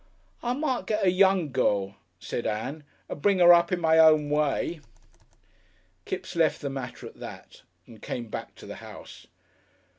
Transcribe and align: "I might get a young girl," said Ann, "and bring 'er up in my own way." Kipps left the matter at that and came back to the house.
"I 0.41 0.53
might 0.53 0.87
get 0.87 1.05
a 1.05 1.11
young 1.11 1.51
girl," 1.51 1.95
said 2.19 2.47
Ann, 2.47 2.85
"and 3.07 3.21
bring 3.21 3.39
'er 3.39 3.53
up 3.53 3.71
in 3.71 3.79
my 3.79 3.99
own 3.99 4.31
way." 4.31 4.79
Kipps 6.05 6.35
left 6.35 6.59
the 6.61 6.71
matter 6.71 7.05
at 7.05 7.19
that 7.19 7.61
and 7.85 8.01
came 8.01 8.27
back 8.27 8.55
to 8.55 8.65
the 8.65 8.77
house. 8.77 9.27